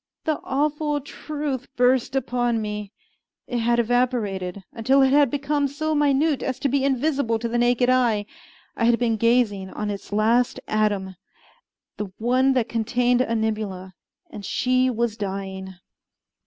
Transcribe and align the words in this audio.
The 0.23 0.39
awful 0.43 0.99
truth 0.99 1.67
burst 1.75 2.15
upon 2.15 2.59
me; 2.59 2.91
it 3.45 3.59
had 3.59 3.77
evaporated, 3.77 4.63
until 4.73 5.03
it 5.03 5.11
had 5.13 5.29
become 5.29 5.67
so 5.67 5.93
minute 5.93 6.41
as 6.41 6.57
to 6.61 6.69
be 6.69 6.83
invisible 6.83 7.37
to 7.37 7.47
the 7.47 7.59
naked 7.59 7.87
eye; 7.87 8.25
I 8.75 8.85
had 8.85 8.97
been 8.97 9.15
gazing 9.15 9.69
on 9.69 9.91
its 9.91 10.11
last 10.11 10.59
atom, 10.67 11.17
the 11.97 12.07
one 12.17 12.53
that 12.53 12.67
contained 12.67 13.21
Animula 13.21 13.93
and 14.27 14.43
she 14.43 14.89
was 14.89 15.17
dying! 15.17 15.75